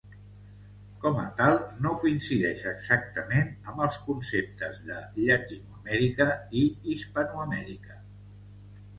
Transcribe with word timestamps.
Com 1.01 1.17
a 1.23 1.25
tal, 1.41 1.57
no 1.85 1.89
coincideix 2.03 2.63
exactament 2.71 3.51
amb 3.73 3.83
els 3.87 3.99
conceptes 4.05 4.79
de 4.87 4.97
Llatinoamèrica 5.19 6.27
i 6.63 6.65
Hispanoamèrica. 6.95 7.99